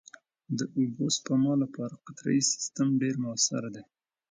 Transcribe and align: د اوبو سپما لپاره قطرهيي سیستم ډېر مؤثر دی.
د 0.57 0.59
اوبو 0.77 1.05
سپما 1.17 1.53
لپاره 1.63 1.99
قطرهيي 2.05 2.43
سیستم 2.51 2.87
ډېر 3.01 3.15
مؤثر 3.25 3.63
دی. 3.75 3.83